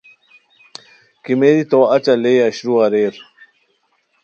کیمیری 1.23 1.63
تو 1.69 1.79
اچہ 1.95 2.13
لئے 2.23 2.39
اشرو 2.47 2.73
اریر 2.85 3.15